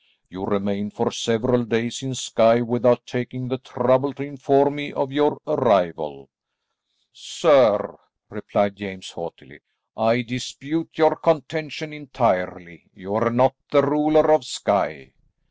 [0.29, 5.11] You remained for several days in Skye without taking the trouble to inform me of
[5.11, 6.31] your arrival."
[7.13, 9.59] "Sir," replied James haughtily,
[9.95, 12.89] "I dispute your contention entirely.
[12.95, 15.13] You are not the ruler of Skye."